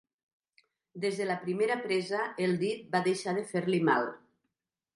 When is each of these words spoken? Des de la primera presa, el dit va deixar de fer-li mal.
Des 1.03 1.19
de 1.19 1.27
la 1.31 1.35
primera 1.43 1.75
presa, 1.83 2.23
el 2.47 2.57
dit 2.65 2.89
va 2.97 3.05
deixar 3.11 3.37
de 3.39 3.47
fer-li 3.53 3.85
mal. 3.91 4.13